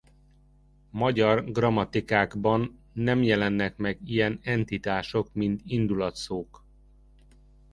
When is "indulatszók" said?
5.65-6.63